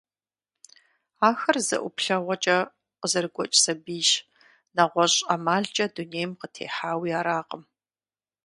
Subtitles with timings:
[1.29, 2.57] Ахэр зэ ӀуплъэгъуэкӀэ
[2.99, 4.09] къызэрыгуэкӀ сабийщ,
[4.75, 7.63] нэгъуэщӀ ӀэмалкӀэ дунейм къытехьауи аракъым.